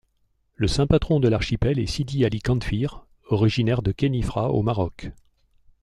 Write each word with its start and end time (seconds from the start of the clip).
Le 0.55 0.67
saint 0.67 0.87
patron 0.87 1.19
de 1.19 1.27
l'archipel 1.27 1.77
est 1.77 1.85
Sidi 1.85 2.25
Ali 2.25 2.41
Khanfir, 2.41 3.05
originaire 3.29 3.83
de 3.83 3.91
Khénifra 3.91 4.49
au 4.49 4.63
Maroc. 4.63 5.11